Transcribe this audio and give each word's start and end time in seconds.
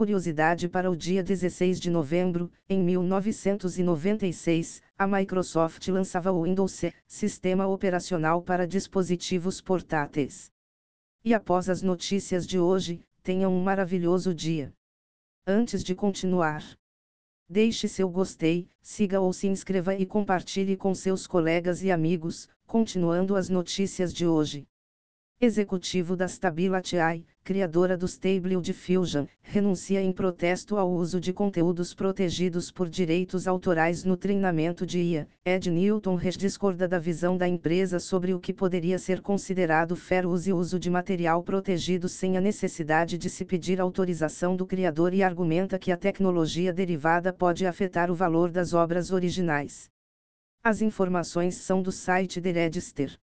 Curiosidade 0.00 0.66
para 0.66 0.90
o 0.90 0.96
dia 0.96 1.22
16 1.22 1.78
de 1.78 1.90
novembro, 1.90 2.50
em 2.66 2.82
1996, 2.82 4.80
a 4.96 5.06
Microsoft 5.06 5.86
lançava 5.88 6.32
o 6.32 6.44
Windows 6.44 6.72
C, 6.72 6.94
sistema 7.06 7.66
operacional 7.66 8.40
para 8.40 8.66
dispositivos 8.66 9.60
portáteis. 9.60 10.50
E 11.22 11.34
após 11.34 11.68
as 11.68 11.82
notícias 11.82 12.46
de 12.46 12.58
hoje, 12.58 13.04
tenham 13.22 13.54
um 13.54 13.62
maravilhoso 13.62 14.34
dia. 14.34 14.72
Antes 15.46 15.84
de 15.84 15.94
continuar, 15.94 16.64
deixe 17.46 17.86
seu 17.86 18.08
gostei, 18.08 18.70
siga 18.80 19.20
ou 19.20 19.34
se 19.34 19.48
inscreva 19.48 19.94
e 19.94 20.06
compartilhe 20.06 20.78
com 20.78 20.94
seus 20.94 21.26
colegas 21.26 21.82
e 21.82 21.90
amigos, 21.90 22.48
continuando 22.66 23.36
as 23.36 23.50
notícias 23.50 24.14
de 24.14 24.26
hoje. 24.26 24.66
Executivo 25.42 26.16
da 26.16 26.28
Stability 26.28 26.98
AI, 26.98 27.24
criadora 27.42 27.96
do 27.96 28.04
Stable 28.04 28.60
Diffusion, 28.60 29.24
renuncia 29.40 30.02
em 30.02 30.12
protesto 30.12 30.76
ao 30.76 30.92
uso 30.92 31.18
de 31.18 31.32
conteúdos 31.32 31.94
protegidos 31.94 32.70
por 32.70 32.90
direitos 32.90 33.48
autorais 33.48 34.04
no 34.04 34.18
treinamento 34.18 34.84
de 34.84 34.98
IA. 34.98 35.26
Ed 35.42 35.70
Newton 35.70 36.18
discorda 36.36 36.86
da 36.86 36.98
visão 36.98 37.38
da 37.38 37.48
empresa 37.48 37.98
sobre 37.98 38.34
o 38.34 38.38
que 38.38 38.52
poderia 38.52 38.98
ser 38.98 39.22
considerado 39.22 39.96
fair 39.96 40.26
use 40.26 40.50
e 40.50 40.52
uso 40.52 40.78
de 40.78 40.90
material 40.90 41.42
protegido 41.42 42.06
sem 42.06 42.36
a 42.36 42.40
necessidade 42.42 43.16
de 43.16 43.30
se 43.30 43.42
pedir 43.42 43.80
autorização 43.80 44.54
do 44.54 44.66
criador 44.66 45.14
e 45.14 45.22
argumenta 45.22 45.78
que 45.78 45.90
a 45.90 45.96
tecnologia 45.96 46.70
derivada 46.70 47.32
pode 47.32 47.64
afetar 47.64 48.10
o 48.10 48.14
valor 48.14 48.50
das 48.50 48.74
obras 48.74 49.10
originais. 49.10 49.90
As 50.62 50.82
informações 50.82 51.54
são 51.54 51.80
do 51.80 51.90
site 51.90 52.42
The 52.42 52.50
Register. 52.52 53.18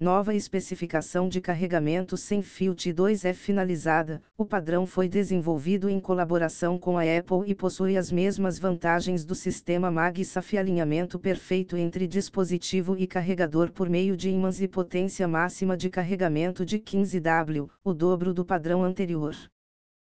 Nova 0.00 0.32
especificação 0.32 1.28
de 1.28 1.40
carregamento 1.40 2.16
sem 2.16 2.40
fio 2.40 2.72
T2 2.72 3.24
é 3.24 3.34
finalizada. 3.34 4.22
O 4.36 4.44
padrão 4.44 4.86
foi 4.86 5.08
desenvolvido 5.08 5.88
em 5.88 5.98
colaboração 5.98 6.78
com 6.78 6.96
a 6.96 7.02
Apple 7.02 7.50
e 7.50 7.52
possui 7.52 7.96
as 7.96 8.12
mesmas 8.12 8.60
vantagens 8.60 9.24
do 9.24 9.34
sistema 9.34 9.90
MagSafe 9.90 10.56
alinhamento 10.56 11.18
perfeito 11.18 11.76
entre 11.76 12.06
dispositivo 12.06 12.96
e 12.96 13.08
carregador 13.08 13.72
por 13.72 13.90
meio 13.90 14.16
de 14.16 14.30
ímãs 14.30 14.60
e 14.60 14.68
potência 14.68 15.26
máxima 15.26 15.76
de 15.76 15.90
carregamento 15.90 16.64
de 16.64 16.78
15W, 16.78 17.68
o 17.82 17.92
dobro 17.92 18.32
do 18.32 18.44
padrão 18.44 18.84
anterior. 18.84 19.34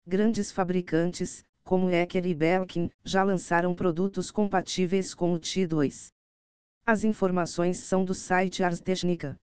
Grandes 0.07 0.53
fabricantes, 0.53 1.45
como 1.65 1.91
Ecker 1.91 2.25
e 2.25 2.35
Belkin, 2.37 2.89
já 3.03 3.25
lançaram 3.25 3.75
produtos 3.75 4.31
compatíveis 4.31 5.13
com 5.13 5.35
o 5.35 5.41
T2. 5.41 6.13
As 6.87 7.03
informações 7.03 7.79
são 7.79 8.05
do 8.05 8.15
site 8.15 8.63
Ars 8.63 8.81
Technica. 8.81 9.37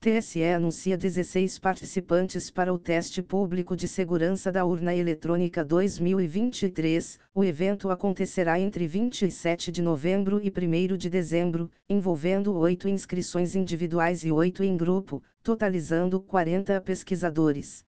TSE 0.00 0.44
anuncia 0.44 0.96
16 0.96 1.58
participantes 1.58 2.52
para 2.52 2.72
o 2.72 2.78
teste 2.78 3.20
público 3.20 3.74
de 3.74 3.88
segurança 3.88 4.52
da 4.52 4.64
urna 4.64 4.94
eletrônica 4.94 5.64
2023. 5.64 7.18
O 7.34 7.42
evento 7.42 7.90
acontecerá 7.90 8.60
entre 8.60 8.86
27 8.86 9.72
de 9.72 9.82
novembro 9.82 10.40
e 10.40 10.52
1 10.52 10.96
de 10.96 11.10
dezembro, 11.10 11.68
envolvendo 11.88 12.56
oito 12.56 12.88
inscrições 12.88 13.56
individuais 13.56 14.22
e 14.22 14.30
oito 14.30 14.62
em 14.62 14.76
grupo, 14.76 15.20
totalizando 15.42 16.20
40 16.20 16.80
pesquisadores. 16.82 17.84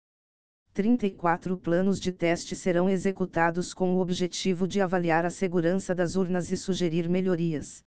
34 0.73 1.57
planos 1.57 2.01
de 2.01 2.11
teste 2.11 2.57
serão 2.57 2.91
executados 2.91 3.73
com 3.73 3.95
o 3.95 4.01
objetivo 4.01 4.67
de 4.67 4.81
avaliar 4.81 5.25
a 5.25 5.31
segurança 5.31 5.95
das 5.95 6.17
urnas 6.17 6.51
e 6.51 6.57
sugerir 6.57 7.09
melhorias. 7.09 7.85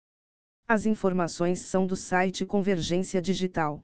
As 0.68 0.86
informações 0.86 1.62
são 1.62 1.88
do 1.88 1.96
site 1.96 2.46
Convergência 2.46 3.20
Digital. 3.20 3.84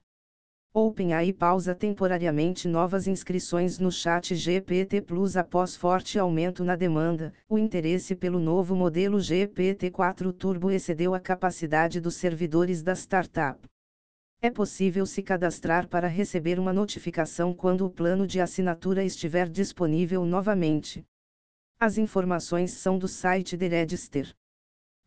OpenAI 0.74 1.32
pausa 1.32 1.74
temporariamente 1.74 2.68
novas 2.68 3.06
inscrições 3.06 3.78
no 3.78 3.90
chat 3.90 4.34
GPT 4.34 5.00
Plus 5.00 5.34
após 5.34 5.74
forte 5.74 6.18
aumento 6.18 6.62
na 6.62 6.76
demanda. 6.76 7.32
O 7.48 7.58
interesse 7.58 8.14
pelo 8.14 8.38
novo 8.38 8.76
modelo 8.76 9.16
GPT-4 9.16 10.30
Turbo 10.30 10.70
excedeu 10.70 11.14
a 11.14 11.20
capacidade 11.20 12.00
dos 12.02 12.16
servidores 12.16 12.82
da 12.82 12.92
startup. 12.92 13.58
É 14.42 14.50
possível 14.50 15.06
se 15.06 15.22
cadastrar 15.22 15.88
para 15.88 16.06
receber 16.06 16.60
uma 16.60 16.72
notificação 16.72 17.54
quando 17.54 17.86
o 17.86 17.90
plano 17.90 18.26
de 18.26 18.38
assinatura 18.38 19.02
estiver 19.02 19.48
disponível 19.48 20.26
novamente. 20.26 21.02
As 21.80 21.96
informações 21.96 22.72
são 22.72 22.98
do 22.98 23.08
site 23.08 23.56
The 23.56 23.68
Register. 23.68 24.37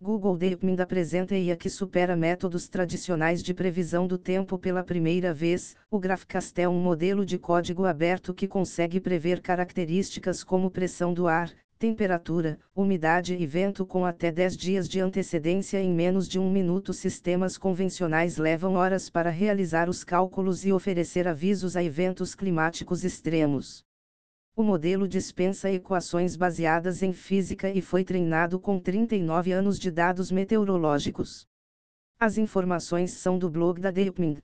Google 0.03 0.35
DeepMind 0.35 0.79
apresenta 0.79 1.38
IA 1.38 1.56
que 1.56 1.69
supera 1.69 2.16
métodos 2.16 2.67
tradicionais 2.67 3.44
de 3.44 3.53
previsão 3.53 4.07
do 4.07 4.17
tempo 4.17 4.57
pela 4.57 4.84
primeira 4.84 5.31
vez. 5.31 5.75
O 5.91 6.00
Graphcast 6.00 6.59
é 6.59 6.67
um 6.67 6.81
modelo 6.81 7.23
de 7.23 7.38
código 7.38 7.85
aberto 7.85 8.34
que 8.34 8.47
consegue 8.47 9.00
prever 9.00 9.41
características 9.41 10.44
como 10.44 10.72
pressão 10.72 11.13
do 11.13 11.28
ar, 11.28 11.51
temperatura, 11.78 12.57
umidade 12.75 13.35
e 13.35 13.45
vento 13.45 13.85
com 13.85 14.03
até 14.03 14.31
10 14.31 14.57
dias 14.57 14.89
de 14.89 15.00
antecedência 15.00 15.79
em 15.79 15.94
menos 15.94 16.28
de 16.28 16.39
um 16.39 16.51
minuto. 16.51 16.94
Sistemas 16.94 17.56
convencionais 17.56 18.38
levam 18.38 18.73
horas 18.73 19.07
para 19.07 19.29
realizar 19.29 19.88
os 19.88 20.03
cálculos 20.03 20.66
e 20.66 20.73
oferecer 20.73 21.28
avisos 21.28 21.78
a 21.78 21.83
eventos 21.83 22.33
climáticos 22.33 23.03
extremos. 23.03 23.85
O 24.53 24.63
modelo 24.63 25.07
dispensa 25.07 25.72
equações 25.72 26.35
baseadas 26.35 27.01
em 27.01 27.13
física 27.13 27.69
e 27.69 27.81
foi 27.81 28.03
treinado 28.03 28.59
com 28.59 28.78
39 28.78 29.53
anos 29.53 29.79
de 29.79 29.89
dados 29.89 30.29
meteorológicos. 30.29 31.47
As 32.19 32.38
informações 32.38 33.12
são 33.12 33.39
do 33.39 33.50
blog 33.50 33.79
da 33.79 33.91
DeepMind. 33.91 34.39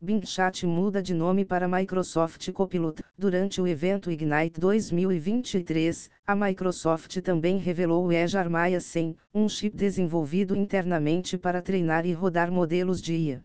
Bing 0.00 0.26
Chat 0.26 0.66
muda 0.66 1.00
de 1.00 1.14
nome 1.14 1.44
para 1.44 1.68
Microsoft 1.68 2.50
Copilot. 2.52 3.00
Durante 3.16 3.60
o 3.60 3.66
evento 3.66 4.10
Ignite 4.10 4.58
2023, 4.58 6.10
a 6.26 6.34
Microsoft 6.34 7.20
também 7.20 7.58
revelou 7.58 8.08
o 8.08 8.16
Azure 8.16 8.48
Maya 8.48 8.80
100, 8.80 9.16
um 9.32 9.48
chip 9.48 9.76
desenvolvido 9.76 10.56
internamente 10.56 11.38
para 11.38 11.62
treinar 11.62 12.04
e 12.04 12.12
rodar 12.12 12.50
modelos 12.50 13.00
de 13.00 13.14
IA. 13.14 13.44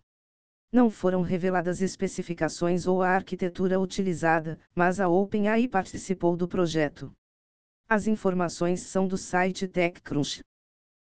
Não 0.73 0.89
foram 0.89 1.21
reveladas 1.21 1.83
especificações 1.83 2.87
ou 2.87 3.03
a 3.03 3.09
arquitetura 3.09 3.79
utilizada, 3.79 4.57
mas 4.73 4.99
a 4.99 5.07
OpenAI 5.07 5.67
participou 5.67 6.35
do 6.35 6.47
projeto. 6.47 7.11
As 7.87 8.07
informações 8.07 8.81
são 8.81 9.07
do 9.07 9.15
site 9.15 9.67
TechCrunch. 9.67 10.41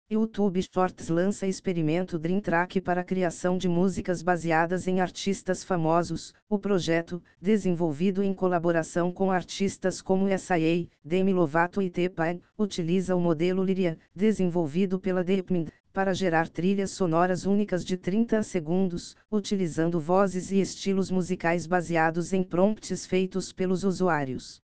YouTube 0.09 0.63
Shorts 0.63 1.09
lança 1.09 1.49
experimento 1.49 2.17
Dream 2.17 2.41
Track 2.41 2.81
para 2.81 3.01
a 3.01 3.05
criação 3.05 3.59
de 3.59 3.69
músicas 3.69 4.23
baseadas 4.23 4.87
em 4.87 5.01
artistas 5.01 5.65
famosos. 5.65 6.33
O 6.49 6.61
projeto, 6.61 7.21
desenvolvido 7.43 8.23
em 8.23 8.33
colaboração 8.33 9.11
com 9.11 9.33
artistas 9.33 10.01
como 10.01 10.29
S.I.A., 10.29 10.87
Demi 11.05 11.33
Lovato 11.33 11.83
e 11.83 11.91
T-Pain, 11.91 12.41
utiliza 12.57 13.17
o 13.17 13.21
modelo 13.21 13.65
Lyria, 13.65 13.99
desenvolvido 14.15 15.01
pela 15.01 15.25
DeepMind, 15.25 15.71
para 15.97 16.13
gerar 16.13 16.47
trilhas 16.51 16.91
sonoras 16.91 17.47
únicas 17.47 17.83
de 17.83 17.97
30 17.97 18.43
segundos, 18.43 19.17
utilizando 19.33 19.99
vozes 19.99 20.53
e 20.53 20.61
estilos 20.61 21.11
musicais 21.11 21.67
baseados 21.67 22.35
em 22.35 22.43
prompts 22.43 23.07
feitos 23.07 23.51
pelos 23.51 23.83
usuários. 23.83 24.61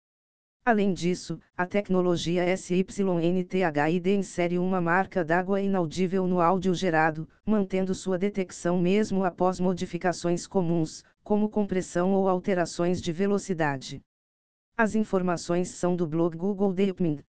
Além 0.63 0.93
disso, 0.93 1.37
a 1.57 1.65
tecnologia 1.65 2.45
SYNTHID 2.55 4.09
insere 4.15 4.57
uma 4.57 4.79
marca 4.79 5.21
d'água 5.21 5.59
inaudível 5.59 6.25
no 6.25 6.39
áudio 6.39 6.73
gerado, 6.73 7.27
mantendo 7.45 7.93
sua 7.93 8.17
detecção 8.17 8.79
mesmo 8.79 9.25
após 9.25 9.59
modificações 9.59 10.47
comuns, 10.47 11.03
como 11.25 11.49
compressão 11.49 12.13
ou 12.13 12.29
alterações 12.29 13.01
de 13.01 13.11
velocidade. 13.11 14.01
As 14.77 14.95
informações 14.95 15.71
são 15.71 15.93
do 15.93 16.07
blog 16.07 16.37
Google 16.37 16.71
DeepMind. 16.71 17.26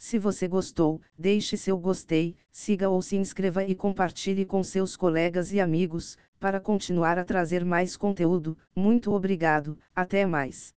Se 0.00 0.18
você 0.18 0.48
gostou, 0.48 0.98
deixe 1.16 1.58
seu 1.58 1.76
gostei, 1.76 2.34
siga 2.50 2.88
ou 2.88 3.02
se 3.02 3.16
inscreva 3.16 3.64
e 3.64 3.74
compartilhe 3.74 4.46
com 4.46 4.64
seus 4.64 4.96
colegas 4.96 5.52
e 5.52 5.60
amigos, 5.60 6.16
para 6.38 6.58
continuar 6.58 7.18
a 7.18 7.24
trazer 7.24 7.66
mais 7.66 7.98
conteúdo. 7.98 8.56
Muito 8.74 9.12
obrigado, 9.12 9.78
até 9.94 10.24
mais. 10.24 10.72